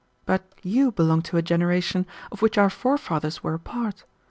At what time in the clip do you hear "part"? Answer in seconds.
3.59-4.03